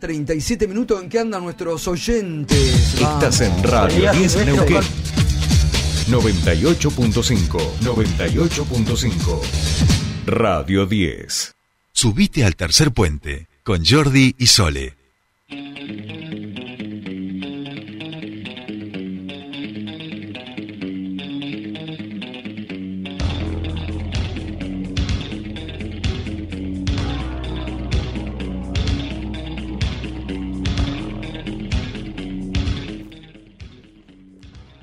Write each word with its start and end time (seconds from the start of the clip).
37 0.00 0.68
minutos 0.68 1.02
en 1.02 1.08
que 1.08 1.18
andan 1.18 1.42
nuestros 1.42 1.88
oyentes. 1.88 2.94
Estás 2.94 3.40
en 3.40 3.64
Radio 3.64 4.12
10 4.12 4.46
Neuquén. 4.46 4.80
98.5. 6.08 7.58
98.5. 7.80 9.40
Radio 10.24 10.86
10. 10.86 11.56
Subite 11.90 12.44
al 12.44 12.54
tercer 12.54 12.92
puente 12.92 13.48
con 13.64 13.84
Jordi 13.84 14.36
y 14.38 14.46
Sole. 14.46 14.94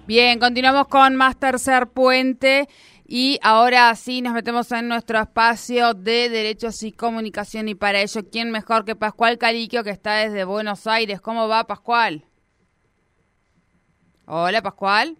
Bien, 0.08 0.38
continuamos 0.38 0.88
con 0.88 1.16
más 1.16 1.36
tercer 1.40 1.88
puente 1.88 2.70
y 3.08 3.40
ahora 3.42 3.96
sí 3.96 4.22
nos 4.22 4.36
metemos 4.36 4.72
en 4.72 4.88
nuestro 4.88 5.20
espacio 5.20 5.96
de 5.96 6.30
derechos 6.30 6.84
y 6.84 6.92
comunicación 6.92 7.68
y 7.70 7.74
para 7.74 8.00
ello, 8.02 8.22
¿quién 8.32 8.52
mejor 8.52 8.86
que 8.86 8.96
Pascual 8.96 9.40
Caliquio 9.40 9.84
que 9.84 9.90
está 9.90 10.18
desde 10.18 10.44
Buenos 10.44 10.86
Aires? 10.86 11.22
¿Cómo 11.22 11.48
va 11.48 11.66
Pascual? 11.66 12.24
Hola 14.28 14.62
Pascual. 14.62 15.18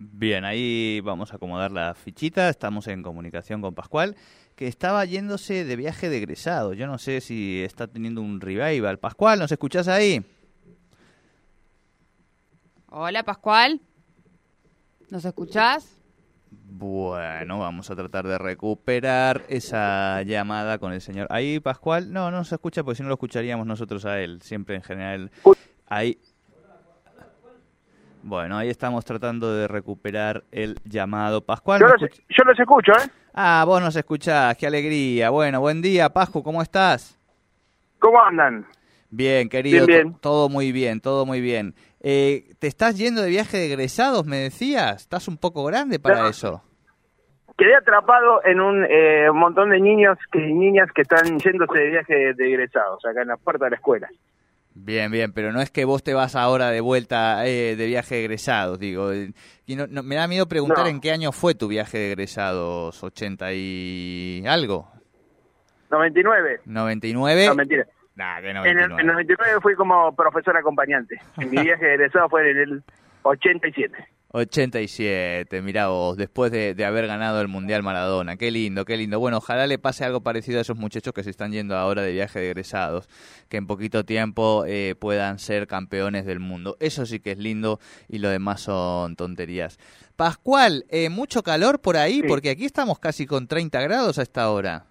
Bien, 0.00 0.44
ahí 0.44 1.00
vamos 1.04 1.32
a 1.32 1.36
acomodar 1.36 1.70
la 1.70 1.94
fichita, 1.94 2.48
estamos 2.48 2.88
en 2.88 3.04
comunicación 3.04 3.62
con 3.62 3.76
Pascual, 3.76 4.16
que 4.56 4.66
estaba 4.66 5.04
yéndose 5.04 5.64
de 5.64 5.76
viaje 5.76 6.08
de 6.08 6.16
egresado. 6.16 6.72
Yo 6.72 6.88
no 6.88 6.98
sé 6.98 7.20
si 7.20 7.62
está 7.62 7.86
teniendo 7.86 8.20
un 8.20 8.40
revival. 8.40 8.98
Pascual, 8.98 9.38
¿nos 9.38 9.52
escuchás 9.52 9.86
ahí? 9.86 10.24
Hola 12.90 13.22
Pascual. 13.22 13.80
¿Nos 15.10 15.24
escuchás? 15.24 15.98
Bueno, 16.50 17.58
vamos 17.58 17.90
a 17.90 17.96
tratar 17.96 18.26
de 18.26 18.36
recuperar 18.36 19.42
esa 19.48 20.22
llamada 20.22 20.78
con 20.78 20.92
el 20.92 21.00
señor. 21.00 21.26
Ahí, 21.30 21.60
Pascual, 21.60 22.12
no, 22.12 22.30
no 22.30 22.44
se 22.44 22.56
escucha 22.56 22.84
porque 22.84 22.96
si 22.96 23.02
no 23.02 23.08
lo 23.08 23.14
escucharíamos 23.14 23.66
nosotros 23.66 24.04
a 24.04 24.20
él, 24.20 24.42
siempre 24.42 24.76
en 24.76 24.82
general. 24.82 25.30
Ahí. 25.86 26.18
Bueno, 28.22 28.58
ahí 28.58 28.68
estamos 28.68 29.04
tratando 29.04 29.54
de 29.54 29.66
recuperar 29.66 30.44
el 30.52 30.76
llamado. 30.84 31.40
Pascual. 31.40 31.80
Yo 31.80 31.86
los, 31.86 32.00
yo 32.00 32.44
los 32.44 32.58
escucho, 32.58 32.92
¿eh? 32.92 33.10
Ah, 33.32 33.64
vos 33.66 33.80
nos 33.80 33.96
escuchás, 33.96 34.56
qué 34.56 34.66
alegría. 34.66 35.30
Bueno, 35.30 35.60
buen 35.60 35.80
día, 35.80 36.10
Pascu, 36.10 36.42
¿cómo 36.42 36.60
estás? 36.60 37.18
¿Cómo 37.98 38.22
andan? 38.22 38.66
Bien, 39.10 39.48
querido. 39.48 39.86
Bien, 39.86 40.08
bien. 40.08 40.18
Todo 40.20 40.48
muy 40.48 40.70
bien, 40.70 41.00
todo 41.00 41.24
muy 41.24 41.40
bien. 41.40 41.74
Eh, 42.00 42.54
¿Te 42.58 42.66
estás 42.68 42.96
yendo 42.96 43.22
de 43.22 43.30
viaje 43.30 43.56
de 43.56 43.66
egresados, 43.66 44.24
me 44.26 44.36
decías? 44.38 45.02
¿Estás 45.02 45.26
un 45.28 45.36
poco 45.36 45.64
grande 45.64 45.98
para 45.98 46.22
No. 46.22 46.28
eso? 46.28 46.62
Quedé 47.56 47.74
atrapado 47.74 48.40
en 48.44 48.60
un 48.60 48.84
eh, 48.88 49.26
montón 49.32 49.70
de 49.70 49.80
niños 49.80 50.16
y 50.32 50.38
niñas 50.38 50.88
que 50.94 51.02
están 51.02 51.38
yéndose 51.40 51.78
de 51.78 51.90
viaje 51.90 52.14
de 52.34 52.48
egresados, 52.48 53.04
acá 53.04 53.22
en 53.22 53.28
la 53.28 53.36
puerta 53.36 53.64
de 53.64 53.70
la 53.72 53.76
escuela. 53.76 54.08
Bien, 54.74 55.10
bien, 55.10 55.32
pero 55.32 55.50
no 55.52 55.60
es 55.60 55.72
que 55.72 55.84
vos 55.84 56.04
te 56.04 56.14
vas 56.14 56.36
ahora 56.36 56.70
de 56.70 56.80
vuelta 56.80 57.44
eh, 57.48 57.74
de 57.74 57.86
viaje 57.86 58.14
de 58.14 58.20
egresados, 58.26 58.78
digo. 58.78 59.10
eh, 59.10 59.32
y 59.66 59.74
no- 59.74 59.88
no- 59.88 60.04
me 60.04 60.14
da 60.14 60.28
miedo 60.28 60.46
preguntar 60.46 60.84
No. 60.84 60.90
en 60.90 61.00
qué 61.00 61.10
año 61.10 61.32
fue 61.32 61.56
tu 61.56 61.66
viaje 61.66 61.98
de 61.98 62.12
egresados, 62.12 63.02
80 63.02 63.52
y 63.52 64.44
algo, 64.46 64.88
99. 65.90 66.60
99. 66.64 67.46
No, 67.48 67.54
mentira. 67.56 67.86
Nah, 68.18 68.40
que 68.40 68.50
En 68.50 68.56
el, 68.56 68.62
99. 68.90 69.00
en 69.00 69.06
99 69.06 69.60
fui 69.62 69.74
como 69.76 70.14
profesor 70.16 70.56
acompañante. 70.56 71.20
En 71.36 71.50
mi 71.50 71.56
viaje 71.62 71.84
de 71.86 71.94
egresado 71.94 72.28
fue 72.28 72.50
en 72.50 72.56
el 72.58 72.82
87. 73.22 73.94
87, 74.30 75.62
mirá 75.62 75.86
vos, 75.88 76.16
después 76.18 76.52
de, 76.52 76.74
de 76.74 76.84
haber 76.84 77.06
ganado 77.06 77.40
el 77.40 77.48
Mundial 77.48 77.82
Maradona. 77.82 78.36
Qué 78.36 78.50
lindo, 78.50 78.84
qué 78.84 78.96
lindo. 78.96 79.18
Bueno, 79.20 79.38
ojalá 79.38 79.66
le 79.66 79.78
pase 79.78 80.04
algo 80.04 80.20
parecido 80.20 80.58
a 80.58 80.62
esos 80.62 80.76
muchachos 80.76 81.14
que 81.14 81.22
se 81.22 81.30
están 81.30 81.52
yendo 81.52 81.76
ahora 81.76 82.02
de 82.02 82.12
viaje 82.12 82.38
de 82.40 82.46
egresados, 82.50 83.08
que 83.48 83.56
en 83.56 83.66
poquito 83.66 84.04
tiempo 84.04 84.64
eh, 84.66 84.96
puedan 84.98 85.38
ser 85.38 85.66
campeones 85.66 86.26
del 86.26 86.40
mundo. 86.40 86.76
Eso 86.80 87.06
sí 87.06 87.20
que 87.20 87.30
es 87.32 87.38
lindo 87.38 87.78
y 88.08 88.18
lo 88.18 88.28
demás 88.28 88.60
son 88.60 89.16
tonterías. 89.16 89.78
Pascual, 90.16 90.84
eh, 90.90 91.08
mucho 91.08 91.42
calor 91.42 91.80
por 91.80 91.96
ahí, 91.96 92.20
Sí. 92.20 92.26
porque 92.28 92.50
aquí 92.50 92.64
estamos 92.66 92.98
casi 92.98 93.26
con 93.26 93.46
30 93.46 93.80
grados 93.80 94.18
a 94.18 94.22
esta 94.22 94.50
hora. 94.50 94.84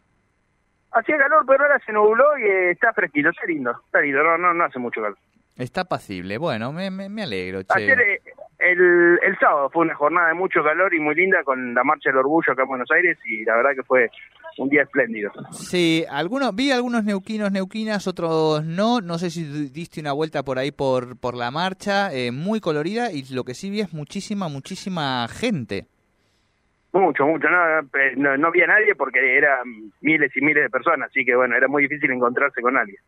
Hacía 0.99 1.17
calor, 1.17 1.43
pero 1.47 1.63
ahora 1.63 1.79
se 1.85 1.91
nubló 1.93 2.37
y 2.37 2.43
eh, 2.43 2.71
está 2.71 2.93
fresquito, 2.93 3.29
está 3.29 3.45
lindo. 3.45 3.71
Está 3.85 4.01
lindo, 4.01 4.23
no, 4.23 4.37
no, 4.37 4.53
no 4.53 4.63
hace 4.65 4.79
mucho 4.79 5.01
calor. 5.01 5.17
Está 5.57 5.85
pacible, 5.85 6.37
bueno, 6.37 6.71
me, 6.71 6.91
me, 6.91 7.09
me 7.09 7.23
alegro. 7.23 7.63
Che. 7.63 7.67
Ayer, 7.73 7.99
eh, 7.99 8.21
el, 8.59 9.19
el 9.23 9.37
sábado 9.39 9.69
fue 9.71 9.85
una 9.85 9.95
jornada 9.95 10.27
de 10.27 10.35
mucho 10.35 10.63
calor 10.63 10.93
y 10.93 10.99
muy 10.99 11.15
linda 11.15 11.43
con 11.43 11.73
la 11.73 11.83
Marcha 11.83 12.09
del 12.09 12.17
Orgullo 12.19 12.53
acá 12.53 12.61
en 12.63 12.67
Buenos 12.67 12.89
Aires 12.91 13.17
y 13.25 13.43
la 13.43 13.55
verdad 13.55 13.71
que 13.75 13.81
fue 13.83 14.09
un 14.59 14.69
día 14.69 14.83
espléndido. 14.83 15.31
Sí, 15.51 16.05
algunos, 16.09 16.55
vi 16.55 16.71
algunos 16.71 17.03
neuquinos, 17.03 17.51
neuquinas, 17.51 18.05
otros 18.07 18.63
no. 18.65 19.01
No 19.01 19.17
sé 19.17 19.31
si 19.31 19.43
di- 19.45 19.69
diste 19.69 19.99
una 19.99 20.11
vuelta 20.13 20.43
por 20.43 20.59
ahí 20.59 20.71
por, 20.71 21.19
por 21.19 21.35
la 21.35 21.49
marcha, 21.49 22.13
eh, 22.13 22.31
muy 22.31 22.59
colorida 22.59 23.11
y 23.11 23.23
lo 23.33 23.43
que 23.43 23.55
sí 23.55 23.71
vi 23.71 23.81
es 23.81 23.93
muchísima, 23.93 24.49
muchísima 24.49 25.27
gente. 25.27 25.87
Mucho, 26.93 27.27
mucho. 27.27 27.49
No, 27.49 27.79
eh, 27.79 28.13
no, 28.15 28.37
no 28.37 28.51
vi 28.51 28.61
a 28.61 28.67
nadie 28.67 28.95
porque 28.95 29.37
eran 29.37 29.91
miles 30.01 30.35
y 30.35 30.41
miles 30.41 30.63
de 30.63 30.69
personas, 30.69 31.09
así 31.09 31.23
que 31.25 31.35
bueno, 31.35 31.55
era 31.55 31.67
muy 31.67 31.83
difícil 31.83 32.11
encontrarse 32.11 32.61
con 32.61 32.77
alguien. 32.77 32.99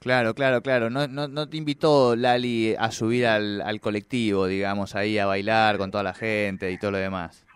Claro, 0.00 0.34
claro, 0.34 0.62
claro. 0.62 0.90
No, 0.90 1.06
no, 1.06 1.28
no 1.28 1.48
te 1.48 1.56
invitó 1.56 2.16
Lali 2.16 2.74
a 2.76 2.90
subir 2.90 3.26
al, 3.26 3.60
al 3.60 3.80
colectivo, 3.80 4.46
digamos, 4.46 4.96
ahí 4.96 5.18
a 5.18 5.26
bailar 5.26 5.78
con 5.78 5.92
toda 5.92 6.02
la 6.02 6.14
gente 6.14 6.70
y 6.72 6.78
todo 6.78 6.90
lo 6.90 6.98
demás. 6.98 7.46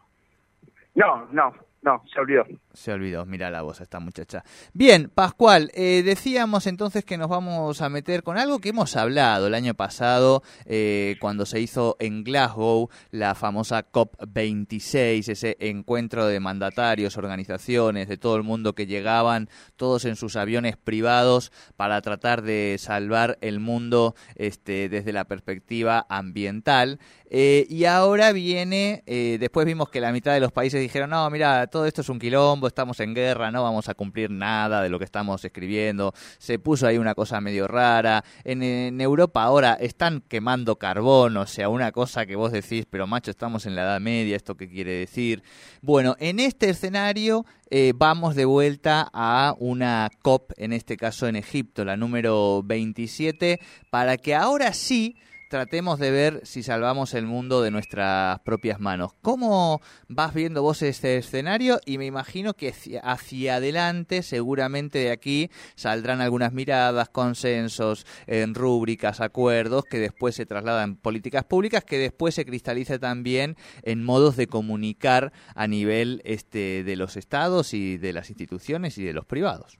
No, 0.94 1.26
no, 1.32 1.52
no, 1.86 2.02
se 2.12 2.18
olvidó. 2.18 2.44
Se 2.72 2.92
olvidó, 2.92 3.24
mira 3.24 3.48
la 3.48 3.62
voz 3.62 3.80
esta 3.80 4.00
muchacha. 4.00 4.42
Bien, 4.72 5.08
Pascual, 5.08 5.70
eh, 5.72 6.02
decíamos 6.04 6.66
entonces 6.66 7.04
que 7.04 7.16
nos 7.16 7.28
vamos 7.28 7.80
a 7.80 7.88
meter 7.88 8.24
con 8.24 8.36
algo 8.38 8.58
que 8.58 8.70
hemos 8.70 8.96
hablado 8.96 9.46
el 9.46 9.54
año 9.54 9.74
pasado 9.74 10.42
eh, 10.64 11.14
cuando 11.20 11.46
se 11.46 11.60
hizo 11.60 11.96
en 12.00 12.24
Glasgow 12.24 12.90
la 13.12 13.36
famosa 13.36 13.88
COP26, 13.88 15.28
ese 15.28 15.56
encuentro 15.60 16.26
de 16.26 16.40
mandatarios, 16.40 17.16
organizaciones 17.16 18.08
de 18.08 18.16
todo 18.16 18.34
el 18.34 18.42
mundo 18.42 18.74
que 18.74 18.86
llegaban 18.86 19.48
todos 19.76 20.06
en 20.06 20.16
sus 20.16 20.34
aviones 20.34 20.76
privados 20.76 21.52
para 21.76 22.02
tratar 22.02 22.42
de 22.42 22.76
salvar 22.80 23.38
el 23.42 23.60
mundo 23.60 24.16
este, 24.34 24.88
desde 24.88 25.12
la 25.12 25.24
perspectiva 25.24 26.04
ambiental. 26.08 26.98
Eh, 27.28 27.66
y 27.68 27.84
ahora 27.86 28.32
viene, 28.32 29.02
eh, 29.06 29.36
después 29.40 29.66
vimos 29.66 29.88
que 29.88 30.00
la 30.00 30.12
mitad 30.12 30.32
de 30.32 30.38
los 30.38 30.52
países 30.52 30.80
dijeron, 30.80 31.10
no, 31.10 31.28
mira, 31.28 31.66
todo 31.66 31.84
esto 31.86 32.02
es 32.02 32.08
un 32.08 32.20
quilombo, 32.20 32.68
estamos 32.68 33.00
en 33.00 33.14
guerra, 33.14 33.50
no 33.50 33.64
vamos 33.64 33.88
a 33.88 33.94
cumplir 33.94 34.30
nada 34.30 34.80
de 34.80 34.88
lo 34.88 34.98
que 34.98 35.04
estamos 35.04 35.44
escribiendo. 35.44 36.12
Se 36.38 36.58
puso 36.60 36.86
ahí 36.86 36.98
una 36.98 37.14
cosa 37.14 37.40
medio 37.40 37.66
rara. 37.66 38.24
En, 38.44 39.00
Europa 39.00 39.42
ahora 39.42 39.74
están 39.74 40.22
quemando 40.28 40.76
carbón, 40.76 41.36
o 41.36 41.46
sea, 41.46 41.68
una 41.68 41.92
cosa 41.92 42.26
que 42.26 42.36
vos 42.36 42.52
decís, 42.52 42.86
pero 42.88 43.06
macho, 43.06 43.30
estamos 43.30 43.66
en 43.66 43.74
la 43.74 43.82
Edad 43.82 44.00
Media, 44.00 44.36
¿esto 44.36 44.56
qué 44.56 44.68
quiere 44.68 44.92
decir? 44.92 45.42
Bueno, 45.82 46.16
en 46.18 46.40
este 46.40 46.70
escenario 46.70 47.44
eh, 47.70 47.92
vamos 47.94 48.34
de 48.34 48.44
vuelta 48.44 49.08
a 49.12 49.54
una 49.58 50.10
COP, 50.22 50.52
en 50.56 50.72
este 50.72 50.96
caso 50.96 51.26
en 51.26 51.36
Egipto, 51.36 51.84
la 51.84 51.96
número 51.96 52.62
27, 52.64 53.60
para 53.90 54.16
que 54.16 54.34
ahora 54.34 54.72
sí 54.72 55.16
tratemos 55.48 55.98
de 55.98 56.10
ver 56.10 56.40
si 56.44 56.62
salvamos 56.62 57.14
el 57.14 57.26
mundo 57.26 57.62
de 57.62 57.70
nuestras 57.70 58.40
propias 58.40 58.80
manos. 58.80 59.12
¿Cómo 59.22 59.80
vas 60.08 60.34
viendo 60.34 60.62
vos 60.62 60.82
este 60.82 61.16
escenario? 61.16 61.80
Y 61.86 61.98
me 61.98 62.06
imagino 62.06 62.54
que 62.54 62.74
hacia, 63.02 63.54
adelante, 63.56 64.22
seguramente 64.22 64.98
de 64.98 65.10
aquí, 65.10 65.50
saldrán 65.74 66.20
algunas 66.20 66.52
miradas, 66.52 67.08
consensos, 67.08 68.06
en 68.26 68.54
rúbricas, 68.54 69.20
acuerdos, 69.20 69.84
que 69.84 69.98
después 69.98 70.34
se 70.34 70.46
trasladan 70.46 70.90
en 70.90 70.96
políticas 70.96 71.44
públicas, 71.44 71.84
que 71.84 71.98
después 71.98 72.34
se 72.34 72.44
cristaliza 72.44 72.98
también 72.98 73.56
en 73.82 74.04
modos 74.04 74.36
de 74.36 74.46
comunicar 74.46 75.32
a 75.54 75.66
nivel 75.66 76.22
este, 76.24 76.84
de 76.84 76.96
los 76.96 77.16
estados 77.16 77.74
y 77.74 77.98
de 77.98 78.12
las 78.12 78.30
instituciones 78.30 78.98
y 78.98 79.04
de 79.04 79.12
los 79.12 79.24
privados. 79.24 79.78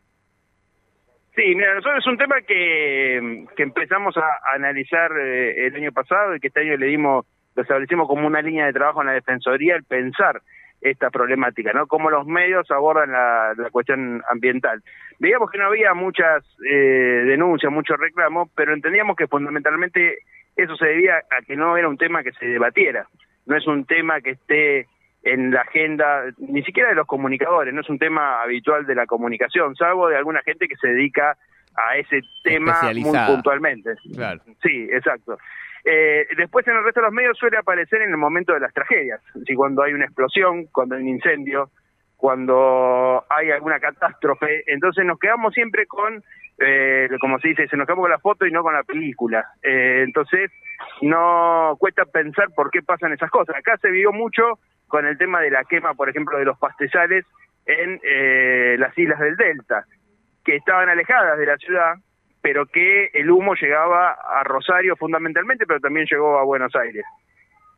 Sí, 1.37 1.55
mira, 1.55 1.75
nosotros 1.75 1.99
es 1.99 2.07
un 2.07 2.17
tema 2.17 2.41
que, 2.41 3.45
empezamos 3.59 4.17
a, 4.17 4.55
analizar 4.55 5.13
eh, 5.19 5.67
el 5.67 5.77
año 5.77 5.93
pasado 5.93 6.35
y 6.35 6.41
que 6.41 6.47
este 6.47 6.61
año 6.61 6.79
le 6.79 6.87
dimos, 6.87 7.27
lo 7.55 7.63
establecimos 7.63 8.09
como 8.09 8.27
una 8.27 8.41
línea 8.41 8.65
de 8.65 8.73
trabajo 8.73 9.03
en 9.03 9.09
la 9.09 9.13
Defensoría, 9.13 9.77
el 9.77 9.85
pensar 9.85 10.41
esta 10.81 11.11
problemática, 11.11 11.75
¿no? 11.75 11.87
Cómo 11.87 12.09
los 12.09 12.27
medios 12.27 12.71
abordan 12.71 13.13
la, 13.13 13.53
la 13.55 13.71
cuestión 13.71 14.23
ambiental. 14.31 14.83
Veíamos 15.19 15.51
que 15.51 15.59
no 15.59 15.67
había 15.67 15.93
muchas 15.93 16.43
eh, 16.71 17.25
denuncias, 17.27 17.71
muchos 17.71 17.99
reclamos, 17.99 18.49
pero 18.55 18.73
entendíamos 18.73 19.15
que 19.15 19.27
fundamentalmente 19.27 20.19
eso 20.57 20.75
se 20.77 20.87
debía 20.87 21.17
a 21.17 21.43
que 21.47 21.55
no 21.55 21.77
era 21.77 21.89
un 21.89 21.99
tema 21.99 22.23
que 22.23 22.33
se 22.33 22.47
debatiera, 22.47 23.09
no 23.45 23.57
es 23.57 23.67
un 23.67 23.85
tema 23.85 24.23
que 24.23 24.31
esté 24.31 24.87
en 25.27 25.51
la 25.51 25.63
agenda, 25.63 26.23
ni 26.39 26.63
siquiera 26.63 26.91
de 26.91 26.95
los 26.95 27.07
comunicadores, 27.07 27.75
no 27.75 27.81
es 27.81 27.91
un 27.91 27.99
tema 27.99 28.43
habitual 28.43 28.87
de 28.87 28.95
la 28.95 29.07
comunicación, 29.07 29.75
salvo 29.75 30.09
de 30.09 30.17
alguna 30.17 30.41
gente 30.43 30.69
que 30.69 30.77
se 30.77 30.87
dedica 30.87 31.37
a 31.75 31.97
ese 31.97 32.21
tema 32.45 32.81
muy 32.95 33.19
puntualmente. 33.27 33.97
Claro. 34.15 34.41
Sí, 34.63 34.87
exacto. 34.89 35.37
Eh, 35.85 36.29
después 36.37 36.67
en 36.69 36.77
el 36.77 36.85
resto 36.85 37.01
de 37.01 37.07
los 37.07 37.13
medios 37.13 37.37
suele 37.37 37.59
aparecer 37.59 38.03
en 38.03 38.11
el 38.11 38.17
momento 38.17 38.53
de 38.53 38.61
las 38.61 38.73
tragedias, 38.73 39.21
si 39.45 39.55
cuando 39.55 39.83
hay 39.83 39.95
una 39.95 40.05
explosión, 40.05 40.67
cuando 40.67 40.95
hay 40.95 41.03
un 41.03 41.09
incendio, 41.09 41.71
cuando 42.17 43.25
hay 43.29 43.51
alguna 43.51 43.81
catástrofe, 43.81 44.63
entonces 44.69 45.05
nos 45.05 45.19
quedamos 45.19 45.53
siempre 45.55 45.87
con, 45.87 46.23
eh, 46.59 47.09
como 47.21 47.41
se 47.41 47.49
dice, 47.49 47.67
se 47.67 47.77
nos 47.77 47.87
quedamos 47.87 48.05
con 48.05 48.11
la 48.13 48.21
foto 48.21 48.47
y 48.47 48.53
no 48.53 48.63
con 48.63 48.75
la 48.75 48.85
película. 48.85 49.45
Eh, 49.61 50.03
entonces 50.07 50.53
no 51.03 51.75
cuesta 51.81 52.05
pensar 52.05 52.47
por 52.55 52.71
qué 52.71 52.81
pasan 52.83 53.13
esas 53.13 53.31
cosas. 53.31 53.57
Acá 53.57 53.77
se 53.79 53.91
vio 53.91 54.13
mucho 54.13 54.61
con 54.89 55.07
el 55.07 55.19
tema 55.19 55.41
de 55.41 55.51
la 55.51 55.65
quema, 55.65 55.95
por 55.95 56.09
ejemplo, 56.09 56.39
de 56.39 56.45
los 56.45 56.59
pastizales 56.59 57.25
en 57.67 58.01
eh, 58.03 58.77
las 58.79 58.97
islas 58.97 59.19
del 59.19 59.37
Delta, 59.37 59.85
que 60.45 60.57
estaban 60.57 60.89
alejadas 60.89 61.39
de 61.39 61.47
la 61.47 61.57
ciudad, 61.57 61.95
pero 62.41 62.67
que 62.67 63.07
el 63.13 63.31
humo 63.31 63.55
llegaba 63.55 64.13
a 64.13 64.45
Rosario 64.45 64.95
fundamentalmente, 64.97 65.67
pero 65.67 65.81
también 65.81 66.07
llegó 66.09 66.39
a 66.39 66.45
Buenos 66.45 66.75
Aires. 66.77 67.05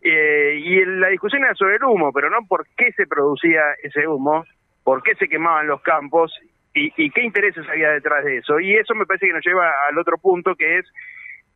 Eh, 0.02 0.60
y 0.62 0.84
la 0.84 1.08
discusión 1.08 1.42
era 1.42 1.54
sobre 1.54 1.76
el 1.76 1.84
humo, 1.84 2.12
pero 2.12 2.30
no 2.30 2.38
por 2.46 2.66
qué 2.76 2.92
se 2.92 3.06
producía 3.06 3.62
ese 3.82 4.06
humo, 4.06 4.44
por 4.84 5.02
qué 5.02 5.14
se 5.14 5.28
quemaban 5.28 5.66
los 5.66 5.80
campos 5.82 6.32
y, 6.74 6.92
y 6.96 7.10
qué 7.10 7.22
intereses 7.22 7.66
había 7.68 7.90
detrás 7.90 8.24
de 8.24 8.38
eso. 8.38 8.60
Y 8.60 8.74
eso 8.74 8.94
me 8.94 9.06
parece 9.06 9.26
que 9.26 9.32
nos 9.32 9.44
lleva 9.44 9.72
al 9.88 9.98
otro 9.98 10.18
punto 10.18 10.54
que 10.54 10.78
es 10.78 10.86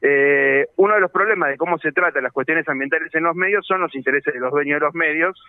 eh, 0.02 0.66
uno 0.76 0.94
de 0.94 1.00
los 1.00 1.12
problemas 1.12 1.48
de 1.50 1.56
cómo 1.56 1.78
se 1.78 1.92
tratan 1.92 2.24
las 2.24 2.32
cuestiones 2.32 2.68
ambientales 2.68 3.14
en 3.14 3.22
los 3.22 3.36
medios 3.36 3.64
son 3.66 3.80
los 3.80 3.94
intereses 3.94 4.34
de 4.34 4.40
los 4.40 4.50
dueños 4.50 4.80
de 4.80 4.86
los 4.86 4.94
medios, 4.94 5.40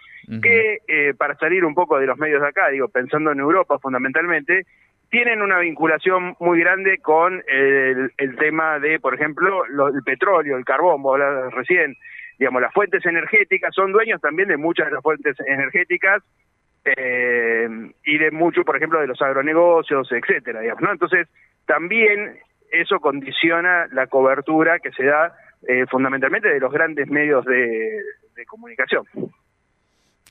que 0.41 0.77
eh, 0.87 1.13
para 1.17 1.35
salir 1.35 1.65
un 1.65 1.73
poco 1.73 1.99
de 1.99 2.05
los 2.05 2.17
medios 2.19 2.41
de 2.41 2.47
acá, 2.49 2.69
digo, 2.69 2.87
pensando 2.87 3.31
en 3.31 3.39
Europa 3.39 3.79
fundamentalmente, 3.79 4.65
tienen 5.09 5.41
una 5.41 5.59
vinculación 5.59 6.35
muy 6.39 6.59
grande 6.59 6.99
con 6.99 7.43
el, 7.47 8.11
el 8.17 8.35
tema 8.37 8.79
de, 8.79 8.99
por 8.99 9.13
ejemplo, 9.15 9.65
lo- 9.67 9.87
el 9.89 10.01
petróleo, 10.03 10.57
el 10.57 10.65
carbón, 10.65 11.01
vos 11.03 11.13
hablabas 11.19 11.53
recién, 11.53 11.95
digamos, 12.39 12.61
las 12.61 12.73
fuentes 12.73 13.05
energéticas, 13.05 13.73
son 13.75 13.91
dueños 13.91 14.21
también 14.21 14.49
de 14.49 14.57
muchas 14.57 14.87
de 14.87 14.93
las 14.93 15.03
fuentes 15.03 15.35
energéticas 15.47 16.23
eh, 16.85 17.67
y 18.05 18.17
de 18.17 18.31
mucho, 18.31 18.63
por 18.63 18.75
ejemplo, 18.75 18.99
de 18.99 19.07
los 19.07 19.21
agronegocios, 19.21 20.11
etcétera, 20.11 20.61
digamos, 20.61 20.81
¿no? 20.83 20.91
Entonces, 20.91 21.27
también 21.65 22.37
eso 22.73 22.99
condiciona 22.99 23.87
la 23.91 24.07
cobertura 24.07 24.79
que 24.79 24.91
se 24.91 25.05
da 25.05 25.33
eh, 25.67 25.85
fundamentalmente 25.89 26.49
de 26.49 26.59
los 26.59 26.71
grandes 26.73 27.07
medios 27.09 27.45
de, 27.45 28.01
de 28.35 28.45
comunicación. 28.45 29.03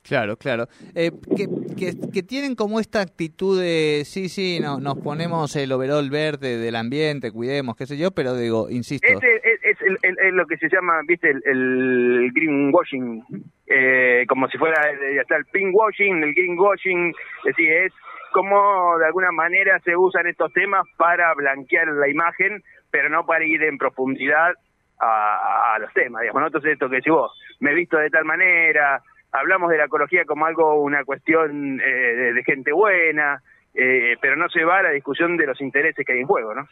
Claro, 0.03 0.37
claro. 0.37 0.67
Eh, 0.97 1.13
que, 1.37 1.47
que, 1.79 1.93
que 2.13 2.23
tienen 2.25 2.57
como 2.57 2.81
esta 2.81 3.01
actitud 3.01 3.61
de, 3.61 4.03
sí, 4.05 4.29
sí, 4.29 4.59
no, 4.61 4.81
nos 4.81 4.99
ponemos 4.99 5.55
el 5.55 5.71
overol 5.71 6.11
verde 6.11 6.57
del 6.59 6.75
ambiente, 6.75 7.31
cuidemos, 7.31 7.77
qué 7.77 7.87
sé 7.87 7.97
yo, 7.97 8.11
pero 8.11 8.35
digo, 8.35 8.69
insisto, 8.69 9.07
Ese 9.07 9.37
es, 9.37 9.61
es 9.63 9.81
el- 9.83 9.99
el- 10.03 10.19
es 10.19 10.33
lo 10.35 10.45
que 10.47 10.57
se 10.57 10.69
llama, 10.69 10.95
viste, 11.07 11.31
el, 11.31 11.41
el 11.47 12.33
greenwashing, 12.35 13.23
eh, 13.69 14.25
como 14.29 14.49
si 14.49 14.59
fuera, 14.59 14.91
eh, 14.91 15.15
ya 15.15 15.21
está 15.23 15.37
el 15.37 15.45
pinkwashing, 15.47 16.21
el 16.25 16.35
greenwashing, 16.35 17.11
es 17.11 17.45
decir, 17.57 17.71
es 17.71 17.93
como 18.33 18.99
de 18.99 19.07
alguna 19.07 19.31
manera 19.31 19.79
se 19.81 19.97
usan 19.97 20.27
estos 20.27 20.53
temas 20.53 20.85
para 20.97 21.33
blanquear 21.35 21.89
la 21.89 22.09
imagen, 22.09 22.63
pero 22.91 23.09
no 23.09 23.25
para 23.25 23.45
ir 23.45 23.63
en 23.63 23.79
profundidad 23.79 24.55
a, 24.99 25.77
los 25.81 25.93
temas, 25.95 26.23
digamos, 26.23 26.43
¿no? 26.43 26.47
Esto 26.47 26.89
que 26.89 26.97
decís 26.97 27.13
vos, 27.13 27.33
me 27.61 27.73
he 27.73 27.75
visto 27.75 27.97
de 27.97 28.11
tal 28.11 28.25
manera, 28.25 29.03
hablamos 29.33 29.71
de 29.71 29.79
la 29.79 29.87
ecología 29.87 30.25
como 30.25 30.47
algo, 30.47 30.81
una 30.81 31.05
cuestión 31.05 31.81
eh, 31.81 31.85
de, 31.85 32.33
de 32.35 32.45
gente 32.45 32.73
buena, 32.73 33.43
eh, 33.75 34.17
pero 34.21 34.37
no 34.37 34.49
se 34.51 34.65
va 34.65 34.79
a 34.79 34.83
la 34.83 34.91
discusión 34.91 35.37
de 35.37 35.47
los 35.47 35.61
intereses 35.61 36.05
que 36.05 36.13
hay 36.13 36.21
en 36.21 36.27
juego, 36.27 36.55
¿no? 36.55 36.69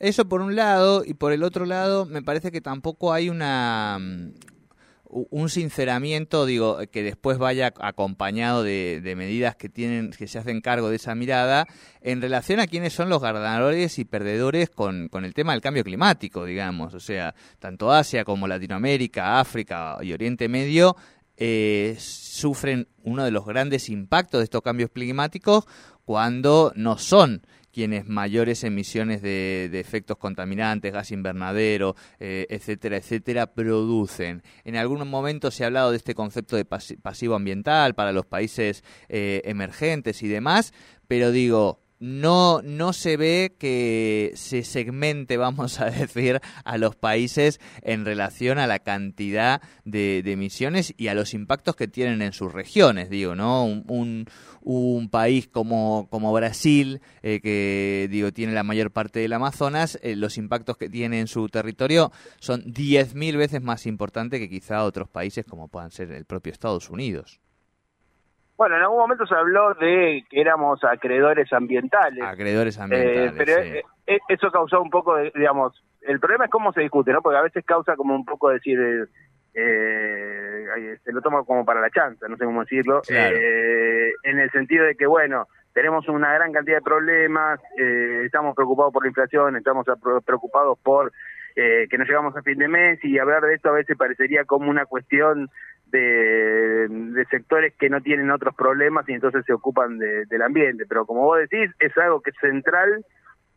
Eso 0.00 0.28
por 0.28 0.40
un 0.40 0.56
lado, 0.56 1.02
y 1.04 1.14
por 1.14 1.32
el 1.32 1.44
otro 1.44 1.64
lado, 1.64 2.04
me 2.04 2.22
parece 2.22 2.50
que 2.50 2.60
tampoco 2.60 3.12
hay 3.12 3.28
una 3.28 3.98
un 5.12 5.50
sinceramiento, 5.50 6.46
digo, 6.46 6.78
que 6.90 7.02
después 7.02 7.36
vaya 7.36 7.74
acompañado 7.80 8.62
de, 8.62 9.14
medidas 9.16 9.54
que 9.56 9.68
tienen, 9.68 10.10
que 10.10 10.26
se 10.26 10.38
hacen 10.38 10.62
cargo 10.62 10.88
de 10.88 10.96
esa 10.96 11.14
mirada, 11.14 11.66
en 12.00 12.22
relación 12.22 12.60
a 12.60 12.66
quiénes 12.66 12.94
son 12.94 13.10
los 13.10 13.20
ganadores 13.20 13.98
y 13.98 14.04
perdedores 14.04 14.70
con, 14.70 15.08
con 15.08 15.24
el 15.24 15.34
tema 15.34 15.52
del 15.52 15.60
cambio 15.60 15.84
climático, 15.84 16.44
digamos. 16.46 16.94
O 16.94 17.00
sea, 17.00 17.34
tanto 17.58 17.92
Asia 17.92 18.24
como 18.24 18.48
Latinoamérica, 18.48 19.38
África 19.38 19.98
y 20.00 20.12
Oriente 20.12 20.48
Medio 20.48 20.96
eh, 21.36 21.96
sufren 21.98 22.88
uno 23.02 23.24
de 23.24 23.30
los 23.30 23.44
grandes 23.44 23.88
impactos 23.88 24.40
de 24.40 24.44
estos 24.44 24.62
cambios 24.62 24.90
climáticos 24.90 25.66
cuando 26.04 26.72
no 26.76 26.98
son 26.98 27.42
quienes 27.72 28.06
mayores 28.06 28.62
emisiones 28.64 29.22
de, 29.22 29.68
de 29.72 29.80
efectos 29.80 30.18
contaminantes, 30.18 30.92
gas 30.92 31.10
invernadero, 31.10 31.96
eh, 32.20 32.46
etcétera, 32.50 32.96
etcétera, 32.98 33.54
producen. 33.54 34.42
En 34.64 34.76
algún 34.76 35.08
momento 35.08 35.50
se 35.50 35.64
ha 35.64 35.68
hablado 35.68 35.90
de 35.90 35.96
este 35.96 36.14
concepto 36.14 36.56
de 36.56 36.64
pasi- 36.68 36.96
pasivo 36.96 37.34
ambiental 37.34 37.94
para 37.94 38.12
los 38.12 38.26
países 38.26 38.84
eh, 39.08 39.40
emergentes 39.44 40.22
y 40.22 40.28
demás, 40.28 40.72
pero 41.08 41.30
digo, 41.32 41.80
no, 42.02 42.62
no 42.62 42.92
se 42.92 43.16
ve 43.16 43.54
que 43.60 44.32
se 44.34 44.64
segmente, 44.64 45.36
vamos 45.38 45.80
a 45.80 45.86
decir, 45.86 46.40
a 46.64 46.76
los 46.76 46.96
países 46.96 47.60
en 47.82 48.04
relación 48.04 48.58
a 48.58 48.66
la 48.66 48.80
cantidad 48.80 49.62
de, 49.84 50.22
de 50.24 50.32
emisiones 50.32 50.94
y 50.96 51.06
a 51.06 51.14
los 51.14 51.32
impactos 51.32 51.76
que 51.76 51.86
tienen 51.86 52.20
en 52.20 52.32
sus 52.32 52.52
regiones, 52.52 53.08
digo, 53.08 53.36
¿no? 53.36 53.64
Un, 53.64 54.26
país 55.10 55.46
como, 55.46 56.08
como 56.10 56.32
Brasil, 56.32 57.00
eh, 57.22 57.40
que 57.40 58.08
digo, 58.10 58.32
tiene 58.32 58.52
la 58.52 58.62
mayor 58.62 58.90
parte 58.90 59.20
del 59.20 59.32
Amazonas, 59.32 59.98
eh, 60.02 60.16
los 60.16 60.38
impactos 60.38 60.76
que 60.76 60.88
tiene 60.88 61.20
en 61.20 61.28
su 61.28 61.48
territorio 61.48 62.10
son 62.40 62.64
10.000 62.64 63.36
veces 63.36 63.62
más 63.62 63.86
importantes 63.86 64.40
que 64.40 64.48
quizá 64.48 64.84
otros 64.84 65.08
países 65.08 65.44
como 65.44 65.68
puedan 65.68 65.90
ser 65.90 66.10
el 66.10 66.24
propio 66.24 66.52
Estados 66.52 66.90
Unidos. 66.90 67.40
Bueno, 68.56 68.76
en 68.76 68.82
algún 68.82 68.98
momento 68.98 69.26
se 69.26 69.34
habló 69.34 69.74
de 69.74 70.22
que 70.30 70.40
éramos 70.40 70.82
acreedores 70.84 71.52
ambientales. 71.52 72.22
Acreedores 72.22 72.76
Eh, 72.78 72.82
ambientales. 72.82 73.32
pero 73.36 73.62
sí. 73.62 73.68
eh, 73.78 73.82
eh, 74.06 74.18
eso 74.28 74.50
causó 74.50 74.80
un 74.82 74.90
poco 74.90 75.16
de, 75.16 75.32
digamos, 75.34 75.82
el 76.02 76.20
problema 76.20 76.44
es 76.44 76.50
cómo 76.50 76.72
se 76.72 76.80
discute, 76.82 77.12
¿no? 77.12 77.22
Porque 77.22 77.38
a 77.38 77.42
veces 77.42 77.64
causa 77.64 77.96
como 77.96 78.14
un 78.14 78.24
poco 78.24 78.50
decir, 78.50 78.78
eh, 79.54 80.96
se 81.04 81.12
lo 81.12 81.20
toma 81.22 81.44
como 81.44 81.64
para 81.64 81.80
la 81.80 81.90
chanza, 81.90 82.26
no 82.28 82.36
sé 82.36 82.44
cómo 82.44 82.60
decirlo, 82.60 83.00
Claro. 83.02 83.36
eh, 83.36 84.12
en 84.24 84.38
el 84.38 84.50
sentido 84.50 84.84
de 84.84 84.94
que, 84.96 85.06
bueno, 85.06 85.46
tenemos 85.74 86.08
una 86.08 86.32
gran 86.34 86.52
cantidad 86.52 86.76
de 86.78 86.82
problemas, 86.82 87.60
eh, 87.78 88.22
estamos 88.26 88.54
preocupados 88.54 88.92
por 88.92 89.04
la 89.04 89.08
inflación, 89.08 89.56
estamos 89.56 89.86
preocupados 90.24 90.78
por 90.82 91.12
eh, 91.56 91.86
que 91.90 91.98
no 91.98 92.04
llegamos 92.04 92.36
a 92.36 92.42
fin 92.42 92.58
de 92.58 92.68
mes 92.68 92.98
y 93.04 93.18
hablar 93.18 93.42
de 93.42 93.54
esto 93.54 93.68
a 93.68 93.72
veces 93.72 93.96
parecería 93.96 94.44
como 94.44 94.70
una 94.70 94.86
cuestión 94.86 95.48
de, 95.86 96.88
de 96.88 97.24
sectores 97.26 97.74
que 97.78 97.90
no 97.90 98.00
tienen 98.00 98.30
otros 98.30 98.54
problemas 98.54 99.08
y 99.08 99.12
entonces 99.12 99.44
se 99.44 99.52
ocupan 99.52 99.98
de- 99.98 100.24
del 100.26 100.42
ambiente. 100.42 100.84
Pero 100.88 101.04
como 101.06 101.22
vos 101.22 101.38
decís, 101.38 101.70
es 101.78 101.96
algo 101.98 102.20
que 102.22 102.30
es 102.30 102.36
central 102.40 103.04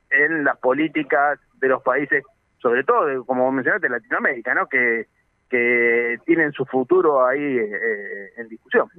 en 0.10 0.44
las 0.44 0.58
políticas 0.58 1.40
de 1.60 1.68
los 1.70 1.82
países, 1.82 2.24
sobre 2.58 2.84
todo, 2.84 3.06
de- 3.06 3.26
como 3.26 3.52
mencionaste, 3.52 3.88
Latinoamérica, 3.90 4.54
¿no? 4.54 4.68
Que, 4.68 5.06
que 5.50 6.18
tienen 6.26 6.52
su 6.52 6.66
futuro 6.66 7.26
ahí 7.26 7.42
eh, 7.58 8.30
en 8.38 8.48
discusión. 8.50 8.90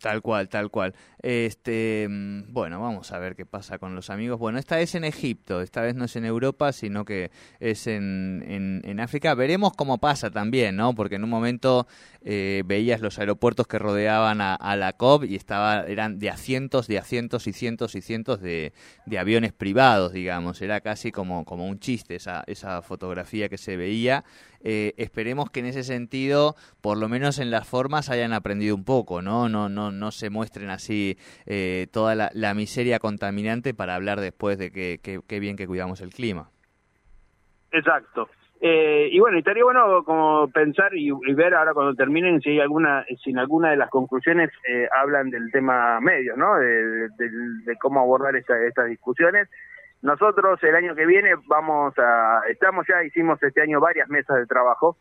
Tal 0.00 0.22
cual, 0.22 0.48
tal 0.48 0.70
cual. 0.70 0.94
Este, 1.20 2.06
mm, 2.08 2.52
bueno, 2.52 2.80
vamos 2.80 3.10
a 3.10 3.18
ver 3.18 3.34
qué 3.34 3.44
pasa 3.44 3.78
con 3.78 3.96
los 3.96 4.10
amigos. 4.10 4.38
Bueno, 4.38 4.60
esta 4.60 4.80
es 4.80 4.94
en 4.94 5.02
Egipto, 5.02 5.60
esta 5.60 5.80
vez 5.82 5.96
no 5.96 6.04
es 6.04 6.14
en 6.14 6.24
Europa, 6.24 6.72
sino 6.72 7.04
que 7.04 7.32
es 7.58 7.88
en, 7.88 8.44
en, 8.46 8.80
en 8.84 9.00
África. 9.00 9.34
Veremos 9.34 9.72
cómo 9.72 9.98
pasa 9.98 10.30
también, 10.30 10.76
¿no? 10.76 10.94
Porque 10.94 11.16
en 11.16 11.24
un 11.24 11.30
momento 11.30 11.88
eh, 12.22 12.62
veías 12.64 13.00
los 13.00 13.18
aeropuertos 13.18 13.66
que 13.66 13.80
rodeaban 13.80 14.40
a, 14.40 14.76
la 14.76 14.92
COP 14.92 15.24
y 15.24 15.34
estaba, 15.34 15.82
eran 15.82 16.20
de 16.20 16.30
a 16.30 16.36
cientos, 16.36 16.86
de 16.86 16.98
a 16.98 17.02
cientos 17.02 17.48
y 17.48 17.52
cientos 17.52 17.96
y 17.96 18.00
cientos 18.00 18.40
de, 18.40 18.72
de 19.06 19.18
aviones 19.18 19.52
privados, 19.52 20.12
digamos. 20.12 20.62
Era 20.62 20.80
casi 20.80 21.10
como, 21.10 21.44
como 21.44 21.66
un 21.66 21.80
chiste 21.80 22.14
esa, 22.14 22.44
esa 22.46 22.82
fotografía 22.82 23.48
que 23.48 23.58
se 23.58 23.76
veía. 23.76 24.24
Eh, 24.62 24.92
esperemos 24.96 25.50
que 25.50 25.60
en 25.60 25.66
ese 25.66 25.84
sentido, 25.84 26.54
por 26.80 26.98
lo 26.98 27.08
menos 27.08 27.38
en 27.38 27.50
las 27.50 27.68
formas, 27.68 28.10
hayan 28.10 28.32
aprendido 28.32 28.74
un 28.74 28.84
poco, 28.84 29.22
¿no? 29.22 29.48
No, 29.48 29.68
no, 29.68 29.92
no 29.92 30.10
se 30.10 30.30
muestren 30.30 30.70
así 30.70 31.16
eh, 31.46 31.86
toda 31.92 32.14
la, 32.14 32.30
miseria 32.54 32.98
contaminante 32.98 33.74
para 33.74 33.94
hablar 33.94 34.20
después 34.20 34.58
de 34.58 34.70
que, 34.72 34.98
que- 35.02 35.20
qué 35.28 35.38
bien 35.40 35.56
que 35.56 35.66
cuidamos 35.66 36.00
el 36.00 36.10
clima. 36.10 36.50
Exacto. 37.72 38.28
Eh, 38.60 39.08
y 39.12 39.20
bueno, 39.20 39.36
y 39.36 39.40
estaría 39.40 39.62
bueno 39.62 40.02
como 40.02 40.48
pensar 40.50 40.92
y, 40.92 41.06
y 41.10 41.34
ver 41.34 41.54
ahora 41.54 41.74
cuando 41.74 41.94
terminen 41.94 42.40
si 42.40 42.50
hay 42.50 42.60
alguna, 42.60 43.04
si 43.22 43.32
alguna 43.36 43.70
de 43.70 43.76
las 43.76 43.88
conclusiones 43.88 44.50
eh, 44.68 44.88
hablan 45.00 45.30
del 45.30 45.52
tema 45.52 46.00
medios, 46.00 46.36
¿no? 46.36 46.56
De 46.58 47.76
cómo 47.80 48.00
abordar 48.00 48.34
esta- 48.34 48.60
estas 48.66 48.88
discusiones. 48.88 49.48
Nosotros 50.00 50.62
el 50.62 50.76
año 50.76 50.94
que 50.94 51.06
viene 51.06 51.30
vamos 51.48 51.92
a, 51.98 52.42
estamos 52.48 52.86
ya, 52.88 53.02
hicimos 53.02 53.42
este 53.42 53.60
año 53.62 53.80
varias 53.80 54.08
mesas 54.08 54.36
de 54.36 54.46
trabajo 54.46 54.96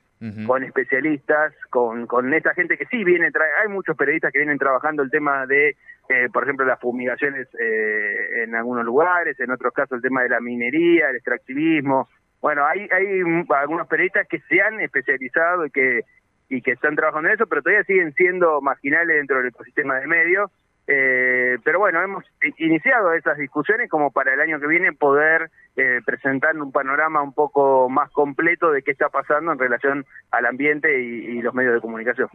con 0.48 0.64
especialistas, 0.64 1.54
con, 1.70 2.08
con 2.08 2.34
esta 2.34 2.56
gente 2.56 2.76
que 2.76 2.88
sí 2.88 3.04
viene, 3.04 3.32
tra- 3.32 3.46
hay 3.62 3.68
muchos 3.68 3.96
periodistas 3.96 4.32
que 4.34 4.40
vienen 4.40 4.58
trabajando 4.58 5.04
el 5.04 5.12
tema 5.12 5.46
de, 5.46 5.76
eh, 6.10 6.30
por 6.34 6.42
ejemplo, 6.42 6.66
las 6.66 6.80
fumigaciones 6.80 7.48
eh, 7.60 8.44
en 8.44 8.56
algunos 8.56 8.84
lugares, 8.84 9.40
en 9.40 9.52
otros 9.52 9.72
casos 9.74 9.98
el 9.98 10.02
tema 10.02 10.24
de 10.24 10.30
la 10.30 10.40
minería, 10.40 11.12
el 11.12 11.18
extractivismo. 11.18 12.10
Bueno, 12.42 12.66
hay, 12.66 12.90
hay 12.92 13.22
algunos 13.50 13.88
periodistas 13.88 14.28
que 14.28 14.40
se 14.50 14.60
han 14.60 14.80
especializado 14.82 15.68
y 15.68 15.70
que, 15.70 16.02
y 16.50 16.64
que 16.64 16.72
están 16.72 16.96
trabajando 16.96 17.30
en 17.30 17.36
eso, 17.36 17.46
pero 17.46 17.62
todavía 17.62 17.84
siguen 17.84 18.14
siendo 18.14 18.60
marginales 18.62 19.18
dentro 19.18 19.38
del 19.38 19.50
ecosistema 19.50 20.00
de 20.00 20.08
medios. 20.08 20.50
Eh, 20.88 21.58
pero 21.64 21.80
bueno, 21.80 22.02
hemos 22.02 22.24
iniciado 22.58 23.12
esas 23.14 23.38
discusiones 23.38 23.90
como 23.90 24.12
para 24.12 24.34
el 24.34 24.40
año 24.40 24.60
que 24.60 24.68
viene 24.68 24.94
poder 24.94 25.52
eh, 25.78 26.02
presentar 26.06 26.58
un 26.58 26.72
panorama 26.72 27.22
un 27.22 27.34
poco 27.34 27.88
más 27.90 28.10
completo 28.12 28.72
de 28.72 28.82
qué 28.82 28.92
está 28.92 29.10
pasando 29.10 29.52
en 29.52 29.60
relación 29.60 30.06
al 30.32 30.46
ambiente 30.48 31.02
y, 31.02 31.38
y 31.38 31.42
los 31.42 31.54
medios 31.54 31.76
de 31.76 31.82
comunicación. 31.82 32.28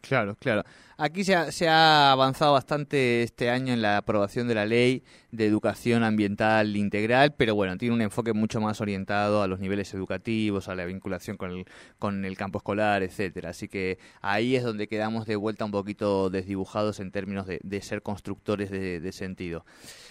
Claro, 0.00 0.34
claro. 0.40 0.62
Aquí 1.00 1.22
se 1.22 1.36
ha, 1.36 1.52
se 1.52 1.68
ha 1.68 2.10
avanzado 2.10 2.54
bastante 2.54 3.22
este 3.22 3.50
año 3.50 3.72
en 3.72 3.82
la 3.82 3.98
aprobación 3.98 4.48
de 4.48 4.56
la 4.56 4.66
ley 4.66 5.04
de 5.30 5.46
educación 5.46 6.02
ambiental 6.02 6.74
integral, 6.74 7.34
pero 7.38 7.54
bueno, 7.54 7.76
tiene 7.76 7.94
un 7.94 8.02
enfoque 8.02 8.32
mucho 8.32 8.60
más 8.60 8.80
orientado 8.80 9.42
a 9.42 9.46
los 9.46 9.60
niveles 9.60 9.94
educativos, 9.94 10.68
a 10.68 10.74
la 10.74 10.84
vinculación 10.86 11.36
con 11.36 11.52
el, 11.52 11.66
con 12.00 12.24
el 12.24 12.36
campo 12.36 12.58
escolar, 12.58 13.04
etcétera. 13.04 13.50
Así 13.50 13.68
que 13.68 13.98
ahí 14.22 14.56
es 14.56 14.64
donde 14.64 14.88
quedamos 14.88 15.24
de 15.26 15.36
vuelta 15.36 15.64
un 15.64 15.70
poquito 15.70 16.30
desdibujados 16.30 16.98
en 16.98 17.12
términos 17.12 17.46
de, 17.46 17.60
de 17.62 17.80
ser 17.80 18.02
constructores 18.02 18.68
de, 18.68 18.98
de 18.98 19.12
sentido. 19.12 19.64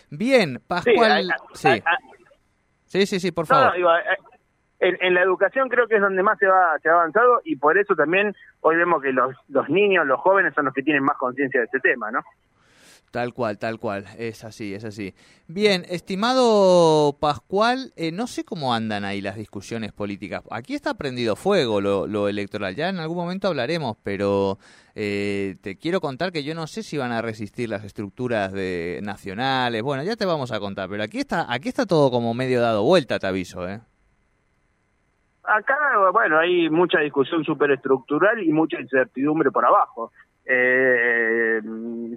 Bien, 0.10 0.62
Pascual. 0.66 1.34
Sí, 1.54 1.68
a- 1.68 1.72
a- 1.74 1.78
sí, 1.78 1.84
sí, 3.06 3.20
sí, 3.20 3.32
por 3.32 3.44
No, 3.44 3.48
favor. 3.56 3.68
no, 3.68 3.74
digo, 3.76 3.90
eh, 3.96 4.18
en, 4.80 4.98
en 5.02 5.14
la 5.14 5.22
educación 5.22 5.70
creo 5.70 5.88
que 5.88 5.96
es 5.96 6.02
donde 6.02 6.22
más 6.24 6.38
se 6.38 6.46
va 6.48 6.78
se 6.82 6.90
ha 6.90 6.94
avanzado 6.94 7.42
y 7.44 7.56
por 7.56 7.78
eso 7.78 7.96
también 7.96 8.36
hoy 8.62 8.76
vemos 8.76 9.02
que 9.02 9.12
los, 9.12 9.36
los 9.50 9.68
niños, 9.70 10.06
los 10.06 10.20
jóvenes 10.20 10.54
son 10.54 10.66
los 10.66 10.74
que 10.74 10.84
tienen 10.84 11.04
más 11.04 11.18
conciencia 11.18 11.60
de 11.62 11.66
este 11.66 11.80
tema, 11.80 12.12
¿no? 12.12 12.22
Tal 13.18 13.34
cual, 13.34 13.58
tal 13.58 13.80
cual. 13.80 14.06
Es 14.20 14.44
así, 14.44 14.76
es 14.76 14.84
así. 14.84 15.16
Bien, 15.48 15.84
estimado 15.90 17.18
Pascual, 17.20 17.92
eh, 17.96 18.12
no 18.12 18.28
sé 18.28 18.46
cómo 18.46 18.76
andan 18.76 19.06
ahí 19.06 19.22
las 19.22 19.38
discusiones 19.38 19.92
políticas. 19.92 20.44
Aquí 20.52 20.76
está 20.76 20.94
prendido 20.94 21.36
fuego 21.36 21.82
lo, 21.82 22.06
lo 22.06 22.30
electoral. 22.30 22.76
Ya 22.76 22.90
en 22.90 23.00
algún 23.00 23.18
momento 23.18 23.48
hablaremos, 23.48 23.98
pero 24.04 24.60
eh, 24.94 25.56
te 25.62 25.78
quiero 25.78 26.00
contar 26.00 26.32
que 26.32 26.44
yo 26.44 26.54
no 26.54 26.68
sé 26.68 26.84
si 26.84 27.00
van 27.00 27.12
a 27.12 27.24
resistir 27.24 27.70
las 27.70 27.84
estructuras 27.84 28.54
de 28.54 29.00
nacionales. 29.02 29.82
Bueno, 29.82 30.04
ya 30.04 30.16
te 30.16 30.26
vamos 30.28 30.52
a 30.52 30.60
contar, 30.60 30.88
pero 30.88 31.02
aquí 31.02 31.18
está, 31.18 31.52
aquí 31.52 31.70
está 31.70 31.88
todo 31.88 32.12
como 32.12 32.36
medio 32.36 32.62
dado 32.62 32.84
vuelta, 32.84 33.18
te 33.18 33.26
aviso, 33.26 33.68
¿eh? 33.68 33.82
Acá, 35.44 35.76
bueno, 36.14 36.38
hay 36.38 36.70
mucha 36.70 37.00
discusión 37.00 37.44
superestructural 37.44 38.44
y 38.44 38.52
mucha 38.52 38.80
incertidumbre 38.80 39.50
por 39.50 39.66
abajo. 39.66 40.12
Eh, 40.50 41.60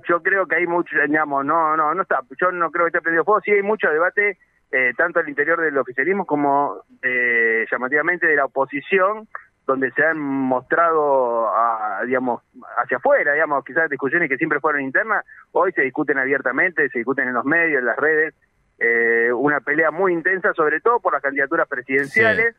yo 0.08 0.22
creo 0.22 0.46
que 0.46 0.56
hay 0.56 0.66
mucho, 0.66 0.96
digamos, 1.06 1.44
no, 1.44 1.76
no, 1.76 1.94
no 1.94 2.02
está, 2.02 2.20
yo 2.40 2.52
no 2.52 2.70
creo 2.70 2.84
que 2.84 2.90
esté 2.90 3.00
prendido 3.00 3.24
fuego, 3.24 3.40
sí 3.44 3.50
hay 3.50 3.62
mucho 3.62 3.90
debate, 3.90 4.38
eh, 4.70 4.92
tanto 4.96 5.18
al 5.18 5.28
interior 5.28 5.60
del 5.60 5.76
oficialismo 5.76 6.24
como 6.24 6.84
eh, 7.02 7.66
llamativamente 7.70 8.28
de 8.28 8.36
la 8.36 8.44
oposición, 8.44 9.26
donde 9.66 9.90
se 9.92 10.04
han 10.04 10.18
mostrado, 10.18 11.48
a, 11.48 12.02
digamos, 12.06 12.42
hacia 12.76 12.98
afuera, 12.98 13.32
digamos, 13.32 13.64
quizás 13.64 13.90
discusiones 13.90 14.28
que 14.28 14.36
siempre 14.36 14.60
fueron 14.60 14.82
internas, 14.82 15.24
hoy 15.52 15.72
se 15.72 15.82
discuten 15.82 16.18
abiertamente, 16.18 16.88
se 16.88 16.98
discuten 16.98 17.28
en 17.28 17.34
los 17.34 17.44
medios, 17.44 17.80
en 17.80 17.86
las 17.86 17.96
redes, 17.96 18.34
eh, 18.78 19.32
una 19.32 19.60
pelea 19.60 19.90
muy 19.90 20.12
intensa, 20.12 20.54
sobre 20.54 20.80
todo 20.80 21.00
por 21.00 21.12
las 21.12 21.22
candidaturas 21.22 21.68
presidenciales. 21.68 22.56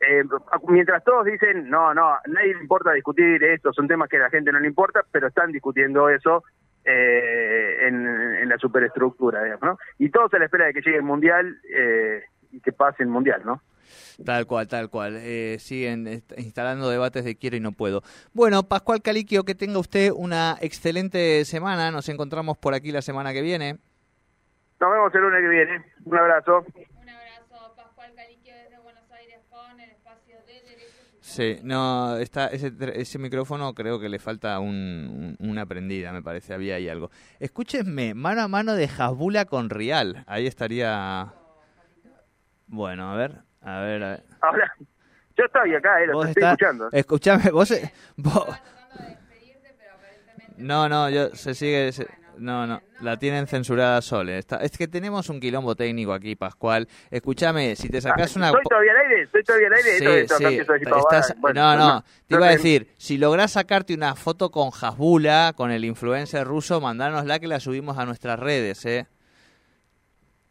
Eh, 0.00 0.24
mientras 0.68 1.02
todos 1.04 1.24
dicen, 1.24 1.68
no, 1.70 1.94
no, 1.94 2.18
nadie 2.26 2.54
le 2.54 2.60
importa 2.60 2.92
discutir 2.92 3.42
esto, 3.42 3.72
son 3.72 3.88
temas 3.88 4.08
que 4.08 4.16
a 4.16 4.20
la 4.20 4.30
gente 4.30 4.52
no 4.52 4.60
le 4.60 4.68
importa, 4.68 5.02
pero 5.10 5.28
están 5.28 5.50
discutiendo 5.52 6.08
eso 6.08 6.44
eh, 6.84 7.86
en, 7.86 8.06
en 8.06 8.48
la 8.48 8.58
superestructura, 8.58 9.42
digamos, 9.42 9.62
¿no? 9.62 9.78
Y 9.98 10.10
todos 10.10 10.34
a 10.34 10.38
la 10.38 10.44
espera 10.44 10.66
de 10.66 10.74
que 10.74 10.82
llegue 10.82 10.98
el 10.98 11.02
Mundial 11.02 11.58
eh, 11.74 12.24
y 12.52 12.60
que 12.60 12.72
pase 12.72 13.02
el 13.02 13.08
Mundial, 13.08 13.42
¿no? 13.44 13.62
Tal 14.24 14.46
cual, 14.46 14.68
tal 14.68 14.90
cual. 14.90 15.16
Eh, 15.16 15.56
siguen 15.58 16.22
instalando 16.36 16.88
debates 16.88 17.24
de 17.24 17.36
quiero 17.36 17.56
y 17.56 17.60
no 17.60 17.72
puedo. 17.72 18.02
Bueno, 18.32 18.62
Pascual 18.62 19.02
Caliquio, 19.02 19.44
que 19.44 19.54
tenga 19.54 19.78
usted 19.78 20.10
una 20.14 20.56
excelente 20.60 21.44
semana. 21.44 21.90
Nos 21.90 22.08
encontramos 22.08 22.56
por 22.58 22.74
aquí 22.74 22.92
la 22.92 23.02
semana 23.02 23.32
que 23.32 23.42
viene. 23.42 23.78
Nos 24.80 24.92
vemos 24.92 25.14
el 25.14 25.20
lunes 25.20 25.40
que 25.40 25.48
viene. 25.48 25.84
Un 26.04 26.18
abrazo, 26.18 26.64
Pascual 27.76 28.12
Caliquio 28.14 28.54
desde 28.54 28.78
Buenos 28.78 29.10
Aires 29.10 29.40
con 29.50 29.80
el 29.80 29.90
espacio 29.90 30.36
de 30.46 30.62
derechos 30.62 31.08
y 31.12 31.23
Sí, 31.34 31.58
no, 31.64 32.16
está, 32.18 32.46
ese, 32.46 32.72
ese 32.94 33.18
micrófono 33.18 33.74
creo 33.74 33.98
que 33.98 34.08
le 34.08 34.20
falta 34.20 34.60
un, 34.60 35.36
un- 35.40 35.48
una 35.50 35.66
prendida, 35.66 36.12
me 36.12 36.22
parece, 36.22 36.54
había 36.54 36.76
ahí 36.76 36.88
algo. 36.88 37.10
Escúchenme, 37.40 38.14
mano 38.14 38.42
a 38.42 38.46
mano 38.48 38.74
de 38.74 38.84
Hasbula 38.84 39.44
con 39.44 39.68
Rial. 39.68 40.22
Ahí 40.28 40.46
estaría... 40.46 41.32
Bueno, 42.68 43.10
a 43.12 43.16
ver, 43.16 43.38
a 43.62 43.80
ver, 43.80 44.02
a 44.04 44.10
ver. 44.10 44.24
Ahora, 44.40 44.72
yo 45.36 45.44
estoy 45.44 45.74
acá, 45.74 46.02
eh, 46.02 46.06
lo 46.06 46.14
Vos 46.14 46.28
estoy 46.28 46.42
estás- 46.42 46.52
escuchando. 46.52 46.88
Escuchame, 46.92 47.50
vos... 47.50 47.74
vos- 48.16 48.44
tratando 48.46 48.98
de 48.98 49.08
despedirte, 49.08 49.74
pero 49.76 49.94
aparentemente 49.94 50.54
No, 50.62 50.88
no, 50.88 51.10
yo 51.10 51.30
se 51.34 51.54
sigue. 51.54 51.90
se- 51.92 52.06
no, 52.38 52.66
no, 52.66 52.80
la 53.00 53.16
tienen 53.18 53.46
censurada 53.46 54.00
Sole. 54.02 54.38
Está, 54.38 54.56
es 54.58 54.76
que 54.76 54.88
tenemos 54.88 55.28
un 55.28 55.40
quilombo 55.40 55.74
técnico 55.74 56.12
aquí, 56.12 56.36
Pascual. 56.36 56.88
Escúchame, 57.10 57.76
si 57.76 57.88
te 57.88 58.00
sacas 58.00 58.34
una. 58.36 58.46
¿Estoy 58.48 58.62
po- 58.62 58.68
todavía 58.70 58.92
al 58.92 58.98
aire? 58.98 59.22
¿Estoy 59.22 59.42
todavía 59.44 59.66
al 59.68 59.74
aire? 59.74 59.90
Sí, 59.98 60.06
Esto- 60.06 60.36
sí, 60.38 60.44
estás- 60.98 61.34
Bueno, 61.40 61.76
no, 61.76 61.88
no, 61.94 62.04
te 62.26 62.34
iba 62.34 62.46
a 62.46 62.50
decir, 62.50 62.88
si 62.96 63.18
lográs 63.18 63.52
sacarte 63.52 63.94
una 63.94 64.14
foto 64.14 64.50
con 64.50 64.70
Hasbula, 64.78 65.52
con 65.56 65.70
el 65.70 65.84
influencer 65.84 66.46
ruso, 66.46 66.80
mandárnosla 66.80 67.38
que 67.38 67.46
la 67.48 67.60
subimos 67.60 67.98
a 67.98 68.04
nuestras 68.06 68.38
redes, 68.38 68.84
¿eh? 68.86 69.06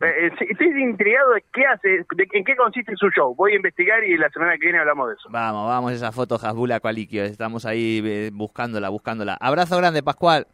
Eh, 0.01 0.05
eh, 0.27 0.31
estoy 0.49 0.67
intrigado 0.83 1.31
de 1.33 1.45
qué 1.53 1.65
hace, 1.65 1.87
de 1.87 2.27
en 2.33 2.43
qué 2.43 2.55
consiste 2.57 2.91
su 2.97 3.09
show. 3.11 3.33
Voy 3.35 3.53
a 3.53 3.55
investigar 3.55 4.03
y 4.03 4.17
la 4.17 4.29
semana 4.31 4.53
que 4.53 4.65
viene 4.65 4.79
hablamos 4.79 5.07
de 5.07 5.13
eso. 5.15 5.29
Vamos, 5.31 5.65
vamos, 5.69 5.93
esa 5.93 6.11
foto 6.11 6.35
Hasbula 6.35 6.81
Cualiquio. 6.81 7.23
Estamos 7.23 7.65
ahí 7.65 8.01
eh, 8.03 8.29
buscándola, 8.33 8.89
buscándola. 8.89 9.37
Abrazo 9.39 9.77
grande, 9.77 10.03
Pascual. 10.03 10.45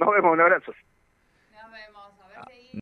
Nos 0.00 0.14
vemos, 0.14 0.32
un 0.32 0.40
abrazo. 0.40 0.72